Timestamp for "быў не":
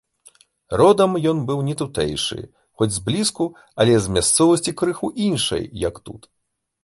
1.49-1.75